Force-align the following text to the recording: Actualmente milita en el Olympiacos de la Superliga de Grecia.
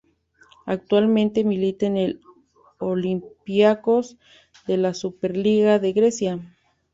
Actualmente 0.65 1.43
milita 1.43 1.85
en 1.85 1.95
el 1.95 2.21
Olympiacos 2.79 4.17
de 4.65 4.77
la 4.77 4.95
Superliga 4.95 5.77
de 5.77 5.93
Grecia. 5.93 6.39